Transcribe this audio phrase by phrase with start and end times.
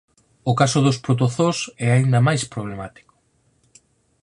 [0.51, 3.13] O caso dos protozoos é aínda máis problemático.